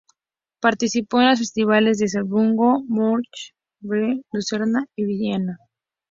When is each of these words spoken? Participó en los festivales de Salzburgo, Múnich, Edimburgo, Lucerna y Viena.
Participó 0.59 1.21
en 1.21 1.27
los 1.29 1.37
festivales 1.37 1.99
de 1.99 2.07
Salzburgo, 2.07 2.81
Múnich, 2.87 3.53
Edimburgo, 3.83 4.23
Lucerna 4.31 4.87
y 4.95 5.05
Viena. 5.05 5.59